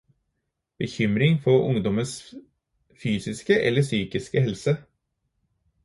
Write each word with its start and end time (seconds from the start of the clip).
Bekymring 0.79 1.35
for 1.43 1.61
ungdommens 1.69 2.15
fysiske 3.03 3.61
eller 3.69 3.81
psykiske 3.89 4.41
helse 4.47 4.77